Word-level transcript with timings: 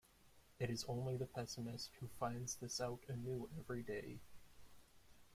It 0.59 0.71
is 0.71 0.83
only 0.87 1.15
the 1.15 1.27
pessimist 1.27 1.91
who 1.99 2.07
finds 2.19 2.55
this 2.55 2.81
out 2.81 3.03
anew 3.07 3.47
every 3.59 3.83
day. 3.83 4.17